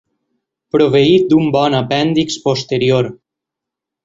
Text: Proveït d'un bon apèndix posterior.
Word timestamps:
Proveït 0.75 1.27
d'un 1.33 1.51
bon 1.57 1.75
apèndix 1.81 2.39
posterior. 2.47 3.13